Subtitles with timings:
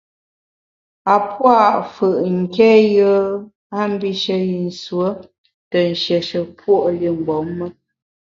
[1.13, 2.07] A pua’ mfù’
[2.39, 3.17] nké yùe
[3.79, 5.07] a mbishe yi nsuo
[5.69, 7.67] te nshieshe puo’ li mgbom me.